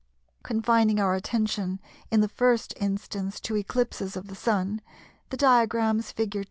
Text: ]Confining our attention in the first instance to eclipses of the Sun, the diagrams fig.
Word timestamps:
]Confining 0.51 0.99
our 0.99 1.13
attention 1.13 1.79
in 2.09 2.21
the 2.21 2.27
first 2.27 2.73
instance 2.77 3.39
to 3.41 3.55
eclipses 3.55 4.17
of 4.17 4.29
the 4.29 4.33
Sun, 4.35 4.81
the 5.29 5.37
diagrams 5.37 6.11
fig. 6.11 6.39